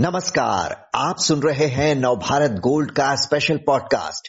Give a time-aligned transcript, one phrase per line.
[0.00, 4.28] नमस्कार, आप सुन रहे हैं नवभारत गोल्ड का स्पेशल पॉडकास्ट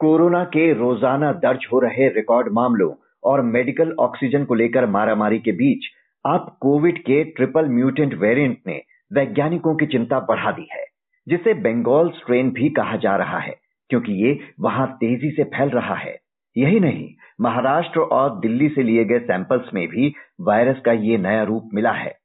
[0.00, 2.90] कोरोना के रोज़ाना दर्ज हो रहे रिकॉर्ड मामलों
[3.24, 5.88] और मेडिकल ऑक्सीजन को लेकर मारामारी के बीच,
[6.24, 8.80] अब कोविड के ट्रिपल म्यूटेंट वेरिएंट ने
[9.12, 10.84] वैज्ञानिकों की चिंता बढ़ा दी है,
[11.26, 13.54] जिसे बंगाल स्ट्रेन भी कहा जा रहा है,
[13.88, 16.16] क्योंकि ये वहाँ तेज़ी से फैल रहा है।
[16.56, 17.08] यही नहीं,
[17.40, 21.92] महाराष्ट्र और दिल्ली से लिए गए सैंपल्स में भी वायरस का ये नया रूप मिला
[21.92, 22.19] है।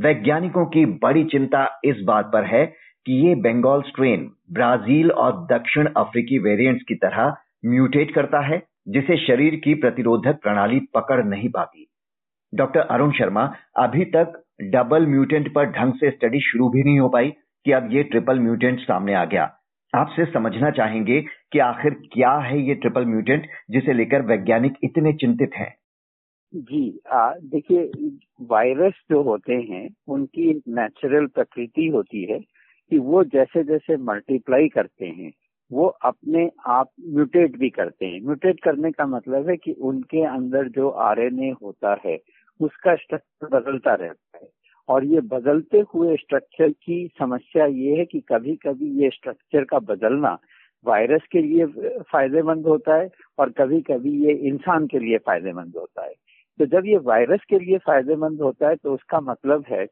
[0.00, 2.66] वैज्ञानिकों की बड़ी चिंता इस बात पर है
[3.06, 9.16] कि ये बंगाल स्ट्रेन ब्राज़ील और दक्षिण अफ्रीकी वेरिएंट्स की तरह म्यूटेट करता है, जिसे
[9.16, 11.86] शरीर की प्रतिरोधक प्रणाली पकड़ नहीं पाती।
[12.54, 17.08] डॉक्टर अरुण शर्मा, अभी तक डबल म्यूटेंट पर ढंग से स्टडी शुरू भी नहीं हो
[17.08, 17.30] पाई
[17.66, 19.52] कि अब ये ट्रिपल म्यूटेंट सामने आ गया।
[19.96, 25.50] आपसे समझना चाहेंगे कि आखिर क्या है ये ट्रिपल म्यूटेंट जिसे लेकर वैज्ञानिक इतने चिंतित
[25.56, 25.74] हैं?
[26.54, 32.38] जी देखिए वायरस जो होते हैं, उनकी नेचुरल प्रकृति होती है
[32.90, 35.32] कि वो जैसे जैसे मल्टीप्लाई करते हैं,
[35.72, 40.68] वो अपने आप म्यूटेट भी करते हैं। म्यूटेट करने का मतलब है कि उनके अंदर
[40.68, 42.18] जो आरएनए होता है,
[42.60, 44.48] उसका स्ट्रक्चर बदलता रहता है।
[44.88, 49.78] और ये बदलते हुए स्ट्रक्चर की समस्या ये है कि कभी कभी ये स्ट्रक्चर का
[49.78, 50.38] बदलना
[50.86, 51.66] वायरस के लिए
[52.02, 53.08] फ़ायदेमंद होता है
[53.38, 56.14] और कभी कभी ये इंसान के लिए फ़ायदेमंद होता है।
[56.58, 59.86] तो जब ये वायरस के लिए फ़ायदेमंद होता है तो उसका मतलब है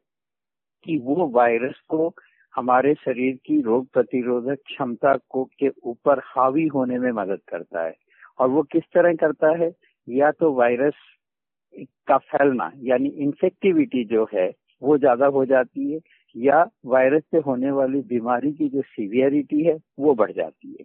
[0.84, 2.14] कि वो वायरस को
[2.56, 7.94] हमारे शरीर की रोग प्रतिरोधक क्षमता को, के ऊपर हावी होने में मदद करता है।
[8.38, 9.72] और वो किस तरह करता है?
[10.08, 10.94] या तो वायरस
[12.06, 16.00] का फैलना, यानी इन्फेक्टिविटी जो है, वो ज़्यादा हो जाती है,
[16.36, 20.84] या वायरस से होने वाली बीमारी की जो सीवियरिटी है, वो बढ़ जाती है।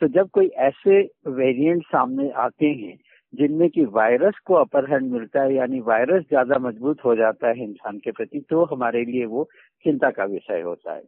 [0.00, 2.96] तो जब कोई ऐसे वेरिएंट सामने आते हैं
[3.38, 7.64] जिनमें कि वायरस को अपर हैंड मिलता है, यानी वायरस ज़्यादा मज़बूत हो जाता है
[7.64, 9.48] इंसान के प्रति तो हमारे लिए वो
[9.84, 11.02] चिंता का विषय होता है।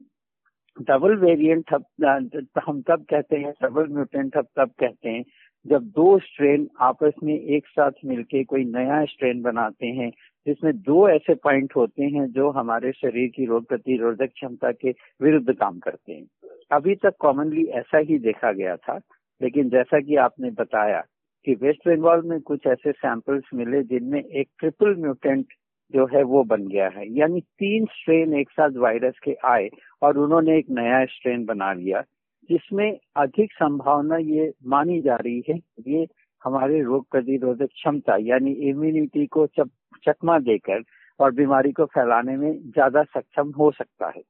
[0.89, 5.25] डबल वेरिएंट हम तब कहते हैं डबल म्यूटेंट हम तब कहते हैं,
[5.67, 10.11] जब दो स्ट्रेन आपस में एक साथ मिलके कोई नया स्ट्रेन बनाते हैं,
[10.47, 15.53] जिसमें दो ऐसे पॉइंट होते हैं जो हमारे शरीर की रोग प्रतिरोधक क्षमता के विरुद्ध
[15.53, 16.27] काम करते हैं।
[16.73, 18.99] अभी तक कॉमनली ऐसा ही देखा गया था,
[19.41, 21.03] लेकिन जैसा कि आपने बताया
[21.47, 25.47] कि वेस्ट बंगाल में कुछ ऐसे सैंपल्स मिले जिनमें एक ट्रिपल म्यूटेंट
[25.95, 29.69] जो है वो बन गया है। यानी तीन स्ट्रेन एक साथ वायरस के आए
[30.03, 32.03] और उन्होंने एक नया स्ट्रेन बना लिया,
[32.51, 36.07] जिसमें अधिक संभावना ये मानी जा रही है ये
[36.43, 40.83] हमारे रोग प्रतिरोधक क्षमता यानी इम्यूनिटी को चकमा देकर
[41.21, 44.23] और बीमारी को फैलाने में ज़्यादा सक्षम हो सकता है।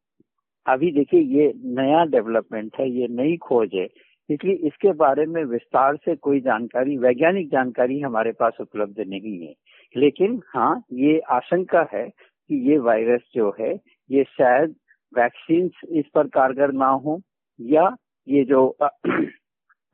[0.67, 3.87] अभी देखिए ये नया डेवलपमेंट है, ये नई खोज है
[4.31, 9.55] इसलिए इसके बारे में विस्तार से कोई जानकारी, वैज्ञानिक जानकारी हमारे पास उपलब्ध नहीं है।
[9.97, 13.73] लेकिन हाँ ये आशंका है कि ये वायरस जो है,
[14.11, 14.75] ये शायद
[15.13, 17.21] वैक्सीन इस पर कारगर ना हो
[17.61, 17.97] या
[18.29, 18.77] ये जो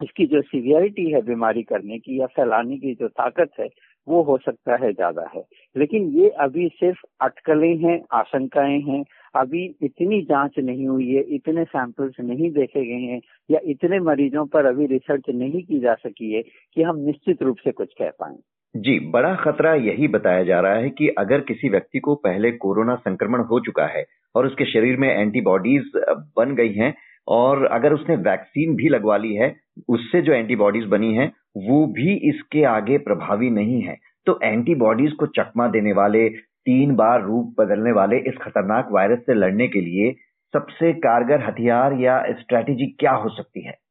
[0.04, 3.68] इसकी जो सीवियरिटी है बीमारी करने की या फैलाने की जो ताकत है,
[4.08, 5.42] वो हो सकता है ज़्यादा है।
[5.76, 9.04] लेकिन ये अभी सिर्फ़ अटकलें हैं, आशंकाएँ हैं।
[9.36, 13.20] अभी इतनी जाँच नहीं हुई है, इतने सैंपल्स नहीं देखे गए हैं,
[13.50, 17.56] या इतने मरीजों पर अभी रिसर्च नहीं की जा सकी है कि हम निश्चित रूप
[17.56, 18.36] से कुछ कह पाए।
[18.74, 22.94] जी, बड़ा खतरा यही बताया जा रहा है कि अगर किसी व्यक्ति को पहले कोरोना
[22.94, 24.04] संक्रमण हो चुका है
[24.34, 25.90] और उसके शरीर में एंटीबॉडीज
[26.36, 26.94] बन गई हैं
[27.28, 29.56] और अगर उसने वैक्सीन भी लगवा ली है,
[29.88, 33.96] उससे जो एंटीबॉडीज बनी है, वो भी इसके आगे प्रभावी नहीं है।
[34.26, 36.28] तो एंटीबॉडीज को चकमा देने वाले,
[36.66, 40.12] तीन बार रूप बदलने वाले इस खतरनाक वायरस से लड़ने के लिए
[40.54, 43.83] सबसे कारगर हथियार या स्ट्रैटेजी क्या हो सकती है?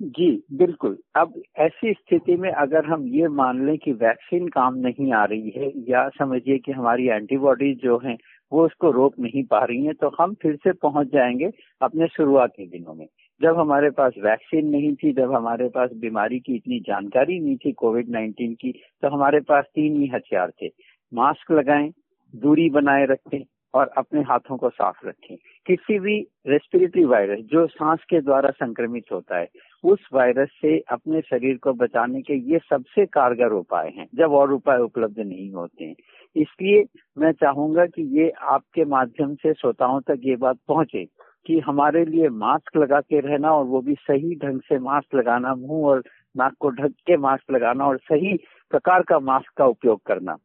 [0.00, 5.12] जी, बिल्कुल। अब ऐसी स्थिति में अगर हम ये मान लें कि वैक्सीन काम नहीं
[5.12, 8.16] आ रही है या समझिए कि हमारी एंटीबॉडीज जो हैं,
[8.52, 11.50] वो उसको रोक नहीं पा रही हैं तो हम फिर से पहुँच जाएँगे
[11.82, 13.06] अपने शुरुआती दिनों में।
[13.40, 17.72] जब हमारे पास वैक्सीन नहीं थी, जब हमारे पास बीमारी की इतनी जानकारी नहीं थी
[17.72, 20.70] कोविड नाइन्टीन की तो हमारे पास तीन ही हथियार थे।
[21.14, 21.92] मास्क लगाएँ,
[22.36, 23.42] दूरी बनाए रखें
[23.74, 25.36] और अपने हाथों को साफ़ रखें।
[25.66, 29.48] किसी भी रेस्पिरेटरी वायरस जो सांस के द्वारा संक्रमित होता है
[29.84, 34.52] उस वायरस से अपने शरीर को बचाने के ये सबसे कारगर उपाय हैं, जब और
[34.52, 35.94] उपाय उपलब्ध नहीं होते हैं।
[36.36, 36.84] इसलिए
[37.18, 41.04] मैं चाहूँगा कि ये आपके माध्यम से श्रोताओं तक ये बात पहुँचे
[41.46, 45.54] कि हमारे लिए मास्क लगा के रहना और वो भी सही ढंग से मास्क लगाना,
[45.54, 46.02] मुँह और
[46.36, 48.36] नाक को ढक के मास्क लगाना और सही
[48.70, 50.36] प्रकार का मास्क का उपयोग करना।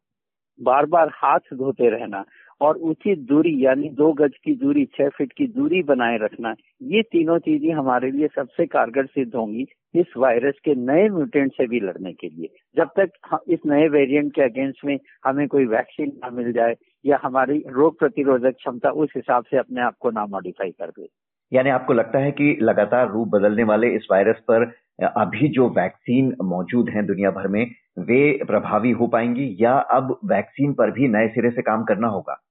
[0.60, 2.24] बार बार हाथ धोते रहना
[2.60, 7.02] और उचित दूरी यानी दो गज की दूरी, छह फीट की दूरी बनाए रखना, ये
[7.02, 11.80] तीनों चीज़ें हमारे लिए सबसे कारगर सिद्ध होंगी इस वायरस के नए म्यूटेंट से भी
[11.80, 16.30] लड़ने के लिए। जब तक इस नए वेरिएंट के अगेंस्ट में हमें कोई वैक्सीन ना
[16.30, 16.74] मिल जाए
[17.04, 21.08] या हमारी रोग प्रतिरोधक क्षमता उस हिसाब से अपने आप को ना मॉडिफाई कर दे।
[21.52, 24.64] यानी आपको लगता है कि लगातार रूप बदलने वाले इस वायरस पर
[25.04, 30.72] अभी जो वैक्सीन मौजूद हैं दुनिया भर में, वे प्रभावी हो पाएँगी या अब वैक्सीन
[30.72, 32.42] पर भी नए सिरे से काम करना होगा?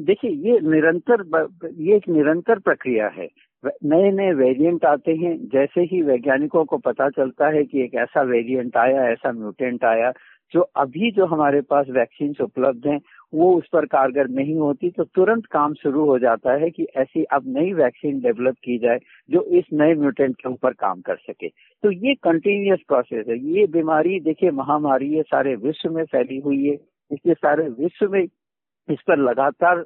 [0.00, 3.28] देखिए, ये निरंतर ये एक निरंतर प्रक्रिया है।
[3.84, 8.22] नए नए वेरिएंट आते हैं। जैसे ही वैज्ञानिकों को पता चलता है कि एक ऐसा
[8.22, 10.12] वेरिएंट आया, ऐसा म्यूटेंट आया,
[10.52, 13.00] जो अभी जो हमारे पास वैक्सीन उपलब्ध हैं
[13.34, 17.24] वो उस पर कारगर नहीं होती तो तुरंत काम शुरू हो जाता है कि ऐसी
[17.24, 18.98] अब नई वैक्सीन डेवलप की जाए
[19.30, 23.66] जो इस नए म्यूटेंट के ऊपर काम कर सके। तो ये कंटिन्यूस प्रोसेस है। ये
[23.66, 26.74] बीमारी देखिए महामारी है सारे विश्व में फैली हुई है।
[27.10, 28.26] इसलिए सारे विश्व में
[28.88, 29.82] इस पर लगातार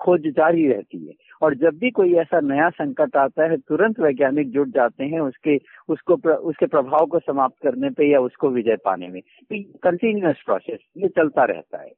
[0.00, 4.50] खोज जारी रहती है। और जब भी कोई ऐसा नया संकट आता है तुरंत वैज्ञानिक
[4.50, 5.56] जुट जाते हैं उसके
[5.88, 10.42] उसको प्र, उसके प्रभाव को समाप्त करने पे या उसको विजय पाने में। तो कंटिन्यूस
[10.46, 11.92] प्रोसेस ये चलता रहता है।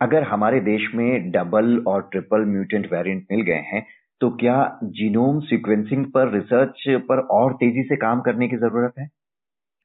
[0.00, 3.84] अगर हमारे देश में डबल और ट्रिपल म्यूटेंट वेरिएंट मिल गए हैं
[4.20, 4.56] तो क्या
[4.96, 9.08] जीनोम सीक्वेंसिंग पर रिसर्च पर और तेज़ी से काम करने की ज़रूरत है?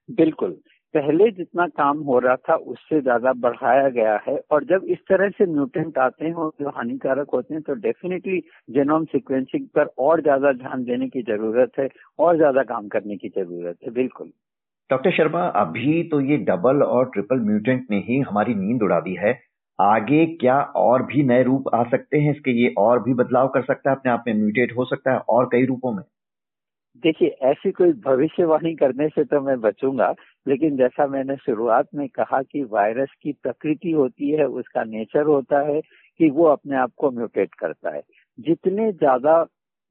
[0.10, 0.52] बिल्कुल।
[0.94, 5.30] पहले जितना काम हो रहा था उससे ज़्यादा बढ़ाया गया है और जब इस तरह
[5.30, 8.40] से म्यूटेंट आते हैं और जो हानिकारक होते हैं तो डेफिनेटली
[8.70, 11.88] जेनोम सीक्वेंसिंग पर और ज़्यादा ध्यान देने की ज़रूरत है
[12.20, 14.32] और ज़्यादा काम करने की ज़रूरत है। बिल्कुल।
[14.90, 19.16] डॉक्टर शर्मा अभी तो ये डबल और ट्रिपल म्यूटेंट ने ही हमारी नींद उड़ा दी
[19.16, 19.34] है।
[19.80, 22.32] आगे क्या और भी नए रूप आ सकते हैं?
[22.32, 25.20] इसके ये और भी बदलाव कर सकता है, अपने आप में म्यूटेट हो सकता है
[25.20, 26.04] और कई रूपों में।
[27.04, 30.14] देखिए, ऐसी कोई भविष्यवाणी करने से तो मैं बचूँगा,
[30.48, 35.60] लेकिन जैसा मैंने शुरुआत में कहा कि वायरस की प्रकृति होती है, उसका नेचर होता
[35.68, 35.80] है
[36.20, 38.02] कि वो अपने आप को म्यूटेट करता है।
[38.40, 39.42] जितने ज़्यादा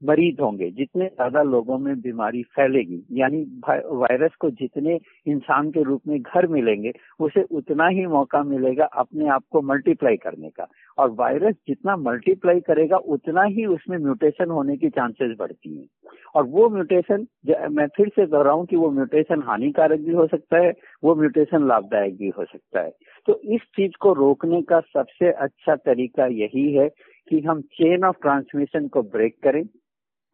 [0.02, 6.02] मरीज़ होंगे, जितने ज़्यादा लोगों में बीमारी फैलेगी, यानी वायरस को जितने इंसान के रूप
[6.08, 10.66] में घर मिलेंगे, उसे उतना ही मौका मिलेगा अपने आप को मल्टीप्लाई करने का।
[10.98, 15.86] और वायरस जितना मल्टीप्लाई करेगा, उतना ही उसमें म्यूटेशन होने की चांसेस बढ़ती हैं।
[16.34, 17.26] और वो म्यूटेशन
[17.70, 20.72] मैं फिर से दोहराऊं कि वो म्यूटेशन हानिकारक भी हो सकता है,
[21.04, 22.90] वो म्यूटेशन लाभदायक भी हो सकता है।
[23.26, 26.88] तो इस चीज़ को रोकने का सबसे अच्छा तरीका यही है
[27.28, 29.62] कि हम चेन ऑफ़ ट्रांसमिशन को ब्रेक करें।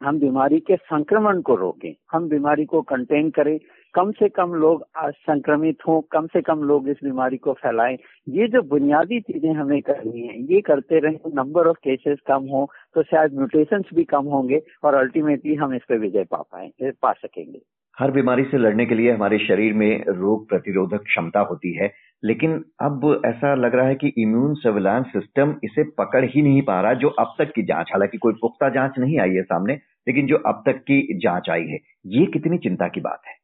[0.04, 3.58] हम बीमारी के संक्रमण को रोकें, हम बीमारी को कंटेन करें।
[3.94, 7.96] कम से कम लोग संक्रमित हों, कम से कम लोग इस बीमारी को फैलाएँ।
[8.28, 12.68] ये जो बुनियादी चीज़ें हमें करनी है, ये करते रहे। नंबर ऑफ़ केसेस कम हो
[12.94, 17.12] तो शायद म्यूटेशंस भी कम होंगे और अल्टीमेटली हम इस पर विजय पा पाए, पा
[17.14, 17.60] सकेंगे।
[18.00, 21.92] हर बीमारी से लड़ने के लिए हमारे शरीर में रोग प्रतिरोधक क्षमता होती है,
[22.24, 26.80] लेकिन अब ऐसा लग रहा है कि इम्यून सर्विलांस सिस्टम इसे पकड़ ही नहीं पा
[26.80, 29.74] रहा जो अब तक की जाँच, हालाँकि कोई पुख्ता जाँच नहीं आई है सामने,
[30.08, 33.43] लेकिन जो अब तक की जाँच आई है, ये कितनी चिंता की बात है।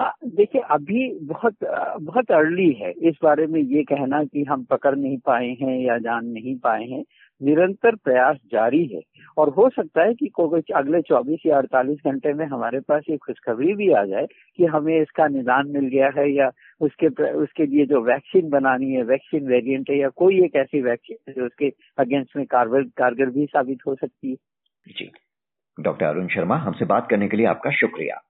[0.00, 1.54] हाँ देखिए, अभी बहुत
[2.00, 5.98] बहुत अर्ली है इस बारे में ये कहना कि हम पकड़ नहीं पाए हैं या
[5.98, 7.04] जान नहीं पाए हैं।
[7.42, 9.00] निरंतर प्रयास जारी है
[9.38, 13.16] और हो सकता है कि कोविड अगले 24 या 48 घंटे में हमारे पास ये
[13.16, 14.26] खुशखबरी भी आ जाए
[14.56, 16.50] कि हमें इसका निदान मिल गया है या
[16.80, 21.16] उसके उसके लिए जो वैक्सीन बनानी है, वैक्सीन वेरिएंट है या कोई एक ऐसी वैक्सीन
[21.28, 24.36] है जो उसके अगेंस्ट में कारगर कारगर भी साबित हो सकती है।
[24.88, 25.10] जी।
[25.80, 28.22] डॉक्टर अरुण शर्मा, हमसे बात करने के लिए आपका शुक्रिया।